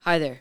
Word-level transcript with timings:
Hi 0.00 0.18
there. 0.18 0.40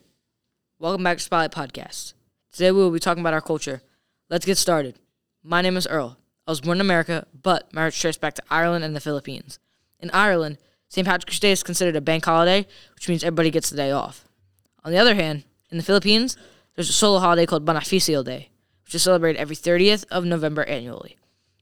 Welcome 0.79 1.04
back 1.04 1.17
to 1.17 1.23
Spotlight 1.23 1.51
Podcast. 1.51 2.13
Today 2.51 2.71
we 2.71 2.79
will 2.79 2.89
be 2.89 2.99
talking 2.99 3.21
about 3.21 3.36
our 3.36 3.41
culture. 3.41 3.83
Let's 4.31 4.46
get 4.46 4.57
started. 4.57 4.97
My 5.44 5.62
name 5.62 5.78
is 5.78 5.86
Earl. 5.86 6.17
I 6.47 6.52
was 6.52 6.62
born 6.62 6.78
in 6.78 6.81
America, 6.81 7.28
but 7.44 7.71
my 7.71 7.83
roots 7.83 7.99
trace 7.99 8.17
back 8.17 8.33
to 8.33 8.44
Ireland 8.49 8.83
and 8.83 8.96
the 8.96 8.99
Philippines. 8.99 9.59
In 9.99 10.09
Ireland, 10.09 10.57
St. 10.90 11.08
Patrick's 11.08 11.40
Day 11.40 11.52
is 11.52 11.62
considered 11.62 11.96
a 11.96 12.02
bank 12.02 12.26
holiday, 12.26 12.66
which 12.96 13.08
means 13.08 13.24
everybody 13.24 13.52
gets 13.52 13.70
the 13.70 13.78
day 13.78 13.92
off. 13.92 14.26
On 14.84 14.92
the 14.92 14.98
other 14.98 15.13
hand, 15.13 15.44
in 15.70 15.78
the 15.78 15.84
Philippines, 15.84 16.38
there's 16.76 16.90
a 16.90 16.94
solo 16.94 17.20
holiday 17.20 17.45
called 17.45 17.66
Bonifacio 17.66 18.26
Day, 18.26 18.50
which 18.84 18.95
is 18.95 19.04
celebrated 19.04 19.40
every 19.40 19.55
30th 19.55 20.05
of 20.09 20.26
November 20.26 20.63
annually. 20.63 21.18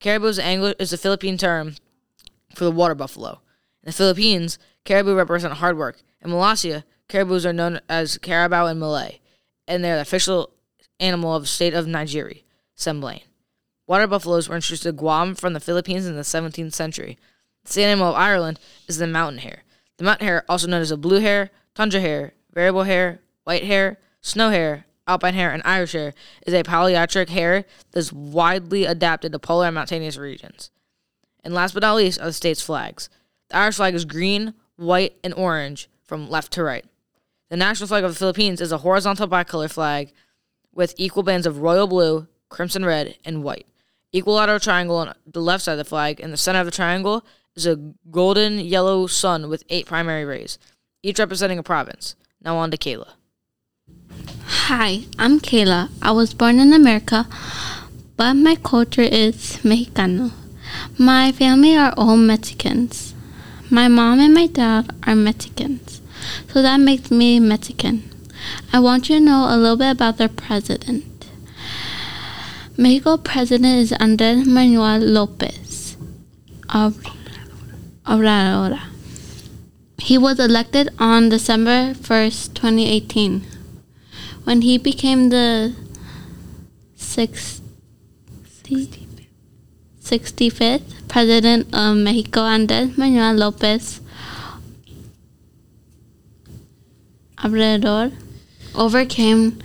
Caribou 0.00 0.28
is, 0.28 0.38
Anglo- 0.38 0.72
is 0.78 0.94
a 0.94 0.96
Philippine 0.96 1.36
term 1.36 1.74
for 2.54 2.64
the 2.64 2.70
water 2.70 2.94
buffalo. 2.94 3.42
In 3.82 3.88
the 3.88 3.92
Philippines, 3.92 4.58
caribou 4.86 5.14
represent 5.14 5.52
hard 5.52 5.76
work. 5.76 6.00
In 6.22 6.30
Malaysia, 6.30 6.86
caribous 7.10 7.44
are 7.44 7.52
known 7.52 7.82
as 7.90 8.16
carabao 8.16 8.64
in 8.68 8.78
Malay, 8.78 9.20
and 9.68 9.84
they 9.84 9.92
are 9.92 9.96
the 9.96 10.00
official 10.00 10.54
animal 10.98 11.34
of 11.34 11.42
the 11.42 11.48
state 11.48 11.74
of 11.74 11.86
Nigeria, 11.86 12.40
Sembilan. 12.78 13.20
Water 13.86 14.06
buffaloes 14.06 14.48
were 14.48 14.54
introduced 14.54 14.84
to 14.84 14.92
Guam 14.92 15.34
from 15.34 15.52
the 15.52 15.60
Philippines 15.60 16.06
in 16.06 16.16
the 16.16 16.22
17th 16.22 16.72
century. 16.72 17.18
The 17.64 17.84
animal 17.84 18.08
of 18.08 18.14
Ireland 18.14 18.58
is 18.88 18.96
the 18.96 19.06
mountain 19.06 19.40
hare. 19.40 19.62
The 19.98 20.04
mountain 20.04 20.26
hare, 20.26 20.44
also 20.48 20.66
known 20.66 20.80
as 20.80 20.90
a 20.90 20.96
blue 20.96 21.20
hare, 21.20 21.50
tundra 21.74 22.00
hare, 22.00 22.32
variable 22.52 22.84
hare, 22.84 23.20
white 23.44 23.64
hare, 23.64 23.98
snow 24.22 24.50
hare, 24.50 24.86
alpine 25.06 25.34
hare, 25.34 25.52
and 25.52 25.62
Irish 25.66 25.92
hare, 25.92 26.14
is 26.46 26.54
a 26.54 26.62
palearctic 26.62 27.28
hare 27.28 27.64
that 27.90 27.98
is 27.98 28.12
widely 28.12 28.86
adapted 28.86 29.32
to 29.32 29.38
polar 29.38 29.66
and 29.66 29.74
mountainous 29.74 30.16
regions. 30.16 30.70
And 31.42 31.52
last 31.52 31.74
but 31.74 31.82
not 31.82 31.96
least 31.96 32.20
are 32.20 32.26
the 32.26 32.32
state's 32.32 32.62
flags. 32.62 33.10
The 33.50 33.56
Irish 33.56 33.76
flag 33.76 33.94
is 33.94 34.06
green, 34.06 34.54
white, 34.76 35.16
and 35.22 35.34
orange 35.34 35.90
from 36.02 36.30
left 36.30 36.52
to 36.54 36.64
right. 36.64 36.86
The 37.50 37.58
national 37.58 37.88
flag 37.88 38.02
of 38.02 38.12
the 38.12 38.18
Philippines 38.18 38.62
is 38.62 38.72
a 38.72 38.78
horizontal 38.78 39.28
bicolor 39.28 39.70
flag 39.70 40.12
with 40.72 40.94
equal 40.96 41.22
bands 41.22 41.46
of 41.46 41.58
royal 41.58 41.86
blue, 41.86 42.26
crimson 42.48 42.84
red, 42.84 43.18
and 43.26 43.44
white. 43.44 43.66
Equilateral 44.14 44.60
triangle 44.60 44.96
on 44.96 45.12
the 45.26 45.40
left 45.40 45.64
side 45.64 45.72
of 45.72 45.78
the 45.78 45.84
flag, 45.84 46.20
and 46.20 46.32
the 46.32 46.36
center 46.36 46.60
of 46.60 46.66
the 46.66 46.70
triangle 46.70 47.24
is 47.56 47.66
a 47.66 47.76
golden 48.12 48.60
yellow 48.60 49.08
sun 49.08 49.48
with 49.48 49.64
eight 49.68 49.86
primary 49.86 50.24
rays, 50.24 50.56
each 51.02 51.18
representing 51.18 51.58
a 51.58 51.64
province. 51.64 52.14
Now 52.40 52.56
on 52.56 52.70
to 52.70 52.76
Kayla. 52.76 53.08
Hi, 54.68 55.06
I'm 55.18 55.40
Kayla. 55.40 55.90
I 56.00 56.12
was 56.12 56.32
born 56.32 56.60
in 56.60 56.72
America, 56.72 57.26
but 58.16 58.34
my 58.34 58.54
culture 58.54 59.02
is 59.02 59.58
Mexicano. 59.64 60.30
My 60.96 61.32
family 61.32 61.76
are 61.76 61.92
all 61.96 62.16
Mexicans. 62.16 63.14
My 63.68 63.88
mom 63.88 64.20
and 64.20 64.32
my 64.32 64.46
dad 64.46 64.94
are 65.04 65.16
Mexicans, 65.16 66.00
so 66.52 66.62
that 66.62 66.78
makes 66.78 67.10
me 67.10 67.40
Mexican. 67.40 68.08
I 68.72 68.78
want 68.78 69.08
you 69.08 69.18
to 69.18 69.24
know 69.24 69.46
a 69.48 69.56
little 69.56 69.76
bit 69.76 69.90
about 69.90 70.18
their 70.18 70.28
president. 70.28 71.04
Mexico 72.76 73.16
president 73.16 73.78
is 73.78 73.92
Andres 73.92 74.48
Manuel 74.48 74.98
Lopez 74.98 75.96
Obrador. 78.04 78.80
He 79.98 80.18
was 80.18 80.40
elected 80.40 80.90
on 80.98 81.28
December 81.28 81.94
1st, 81.94 82.54
2018, 82.54 83.46
when 84.42 84.62
he 84.62 84.76
became 84.76 85.28
the 85.28 85.72
60, 86.96 87.62
65th 90.02 91.06
president 91.06 91.72
of 91.72 91.96
Mexico. 91.96 92.40
Andres 92.40 92.98
Manuel 92.98 93.34
Lopez 93.34 94.00
Obrador 97.38 98.12
overcame 98.74 99.62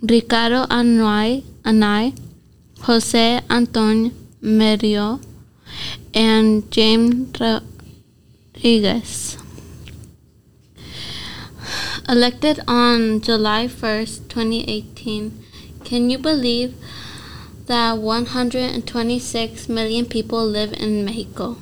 Ricardo 0.00 0.64
Anay, 0.70 1.42
Anay 1.64 2.14
Jose 2.82 3.40
Antonio 3.50 4.12
Merio, 4.40 5.20
and 6.14 6.70
James 6.70 7.32
Rodriguez. 7.40 9.36
Elected 12.08 12.60
on 12.68 13.20
July 13.20 13.66
1st, 13.66 14.28
2018, 14.28 15.44
can 15.84 16.10
you 16.10 16.18
believe 16.18 16.76
that 17.66 17.98
126 17.98 19.68
million 19.68 20.06
people 20.06 20.46
live 20.46 20.72
in 20.74 21.04
Mexico? 21.04 21.56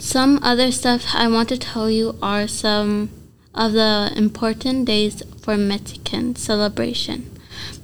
Some 0.00 0.40
other 0.42 0.72
stuff 0.72 1.14
I 1.14 1.28
want 1.28 1.50
to 1.50 1.56
tell 1.56 1.88
you 1.88 2.18
are 2.20 2.48
some 2.48 3.10
of 3.54 3.74
the 3.74 4.12
important 4.16 4.86
days 4.86 5.22
for 5.46 5.56
Mexican 5.56 6.34
celebration. 6.34 7.30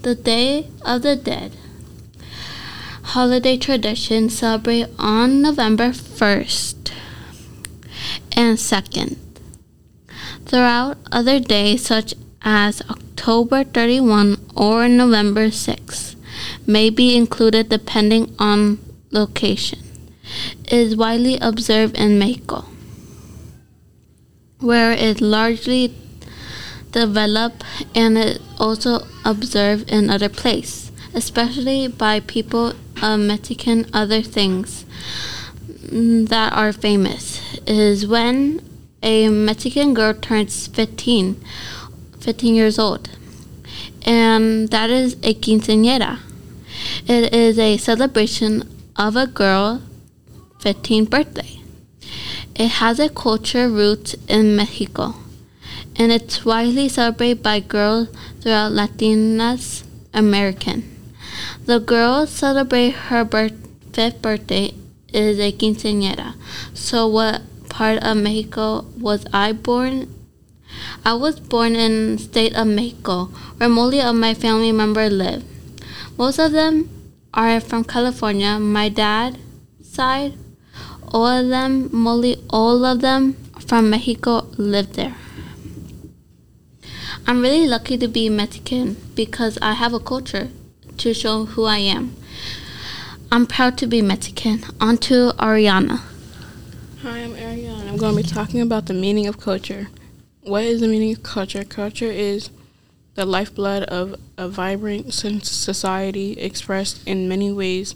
The 0.00 0.16
Day 0.16 0.66
of 0.84 1.02
the 1.02 1.14
Dead. 1.14 1.52
Holiday 3.14 3.56
traditions 3.56 4.36
celebrate 4.36 4.88
on 4.98 5.42
November 5.42 5.90
1st 5.90 6.90
and 8.32 8.58
2nd. 8.58 9.16
Throughout 10.44 10.98
other 11.12 11.38
days 11.38 11.86
such 11.86 12.14
as 12.42 12.82
October 12.90 13.62
31 13.62 14.44
or 14.56 14.88
November 14.88 15.52
6 15.52 16.16
may 16.66 16.90
be 16.90 17.16
included 17.16 17.68
depending 17.68 18.34
on 18.40 18.80
location. 19.12 19.78
It 20.64 20.72
is 20.72 20.96
widely 20.96 21.38
observed 21.40 21.96
in 21.96 22.18
Mexico 22.18 22.64
where 24.58 24.90
it 24.90 25.20
largely 25.20 26.01
developed 26.92 27.64
and 27.94 28.16
it 28.16 28.40
also 28.58 29.00
observed 29.24 29.90
in 29.90 30.10
other 30.10 30.28
places, 30.28 30.92
especially 31.14 31.88
by 31.88 32.20
people 32.20 32.74
of 33.02 33.20
Mexican 33.20 33.86
other 33.92 34.22
things 34.22 34.84
mm, 35.86 36.28
that 36.28 36.52
are 36.52 36.72
famous 36.72 37.40
is 37.66 38.06
when 38.06 38.60
a 39.02 39.28
Mexican 39.28 39.94
girl 39.94 40.14
turns 40.14 40.68
15, 40.68 41.42
15 42.20 42.54
years 42.54 42.78
old. 42.78 43.10
And 44.04 44.68
that 44.70 44.90
is 44.90 45.14
a 45.22 45.34
quinceañera. 45.34 46.20
It 47.06 47.32
is 47.32 47.58
a 47.58 47.76
celebration 47.76 48.68
of 48.96 49.16
a 49.16 49.26
girl 49.26 49.82
15th 50.58 51.10
birthday. 51.10 51.60
It 52.54 52.68
has 52.68 53.00
a 53.00 53.08
culture 53.08 53.68
root 53.68 54.14
in 54.28 54.54
Mexico, 54.54 55.14
and 56.02 56.10
it's 56.10 56.44
widely 56.44 56.88
celebrated 56.88 57.44
by 57.44 57.60
girls 57.60 58.08
throughout 58.40 58.72
Latinas 58.72 59.84
American. 60.12 60.82
The 61.64 61.78
girl 61.78 62.26
celebrate 62.26 62.90
her 63.06 63.24
birth, 63.24 63.54
fifth 63.92 64.20
birthday 64.20 64.74
is 65.12 65.38
a 65.38 65.52
quinceañera. 65.52 66.34
So 66.74 67.06
what 67.06 67.42
part 67.68 68.02
of 68.02 68.16
Mexico 68.16 68.84
was 68.98 69.26
I 69.32 69.52
born? 69.52 70.12
I 71.04 71.14
was 71.14 71.38
born 71.38 71.76
in 71.76 72.18
state 72.18 72.56
of 72.56 72.66
Mexico, 72.66 73.26
where 73.58 73.68
most 73.68 73.94
of 73.94 74.16
my 74.16 74.34
family 74.34 74.72
members 74.72 75.12
live. 75.12 75.44
Most 76.18 76.40
of 76.40 76.50
them 76.50 76.90
are 77.32 77.60
from 77.60 77.84
California. 77.84 78.58
My 78.58 78.88
dad 78.88 79.38
side 79.80 80.34
all 81.14 81.26
of 81.26 81.48
them, 81.48 81.90
mostly 81.92 82.42
all 82.50 82.84
of 82.84 83.02
them 83.02 83.34
from 83.60 83.90
Mexico 83.90 84.48
live 84.56 84.94
there. 84.94 85.14
I'm 87.24 87.40
really 87.40 87.68
lucky 87.68 87.96
to 87.98 88.08
be 88.08 88.28
Mexican 88.28 88.96
because 89.14 89.56
I 89.62 89.74
have 89.74 89.94
a 89.94 90.00
culture 90.00 90.48
to 90.98 91.14
show 91.14 91.44
who 91.44 91.64
I 91.64 91.78
am. 91.78 92.16
I'm 93.30 93.46
proud 93.46 93.78
to 93.78 93.86
be 93.86 94.02
Mexican. 94.02 94.64
On 94.80 94.98
to 94.98 95.30
Aryanah. 95.38 96.00
Hi, 97.02 97.18
I'm 97.20 97.34
Aryanah. 97.34 97.88
I'm 97.88 97.96
going 97.96 98.16
to 98.16 98.22
be 98.22 98.28
talking 98.28 98.60
about 98.60 98.86
the 98.86 98.92
meaning 98.92 99.28
of 99.28 99.38
culture. 99.38 99.88
What 100.42 100.64
is 100.64 100.80
the 100.80 100.88
meaning 100.88 101.12
of 101.12 101.22
culture? 101.22 101.62
Culture 101.62 102.10
is 102.10 102.50
the 103.14 103.24
lifeblood 103.24 103.84
of 103.84 104.16
a 104.36 104.48
vibrant 104.48 105.14
society 105.14 106.32
expressed 106.32 107.06
in 107.06 107.28
many 107.28 107.52
ways. 107.52 107.94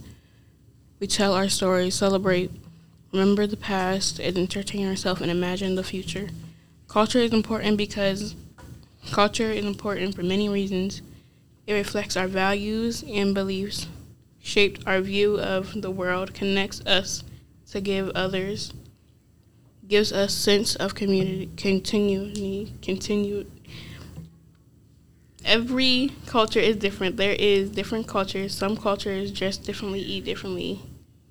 We 1.01 1.09
tell 1.09 1.35
our 1.35 1.49
stories, 1.49 1.97
celebrate, 1.97 2.53
remember 3.13 3.47
the 3.49 3.57
past, 3.57 4.21
and 4.21 4.39
entertain 4.39 4.87
ourselves 4.87 5.21
and 5.21 5.31
imagine 5.31 5.75
the 5.75 5.83
future. 5.83 6.29
Culture 6.87 7.19
is 7.19 7.33
important 7.33 7.77
because 7.77 8.37
culture 9.11 9.51
is 9.51 9.65
important 9.65 10.15
for 10.15 10.23
many 10.23 10.49
reasons. 10.49 11.03
It 11.67 11.75
reflects 11.75 12.17
our 12.17 12.29
values 12.29 13.05
and 13.09 13.35
beliefs, 13.35 13.89
shaped 14.41 14.87
our 14.87 15.01
view 15.01 15.39
of 15.41 15.81
the 15.83 15.91
world, 15.91 16.35
connects 16.35 16.81
us 16.87 17.25
to 17.71 17.81
give 17.81 18.11
others, 18.11 18.73
gives 19.89 20.13
us 20.13 20.35
sense 20.35 20.77
of 20.77 20.95
community, 20.95 21.51
continuity, 21.57 22.73
continued. 22.83 23.51
Every 25.45 26.13
culture 26.27 26.61
is 26.61 26.77
different. 26.77 27.17
There 27.17 27.37
is 27.39 27.71
different 27.71 28.09
cultures. 28.09 28.53
Some 28.55 28.77
cultures 28.77 29.31
dress 29.31 29.57
differently, 29.57 30.01
eat 30.01 30.25
differently, 30.25 30.81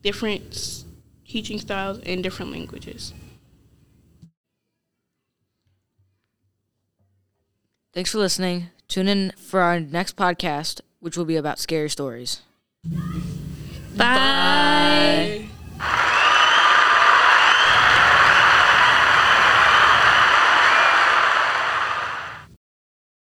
different 0.03 0.85
teaching 1.27 1.59
styles, 1.59 1.99
and 1.99 2.23
different 2.23 2.51
languages. 2.51 3.13
Thanks 7.95 8.11
for 8.11 8.17
listening. 8.17 8.71
Tune 8.89 9.07
in 9.07 9.31
for 9.37 9.61
our 9.61 9.79
next 9.79 10.17
podcast, 10.17 10.81
which 10.99 11.15
will 11.15 11.23
be 11.23 11.37
about 11.37 11.59
scary 11.59 11.89
stories. 11.89 12.41
Bye. 13.95 14.05
Bye. 15.47 15.49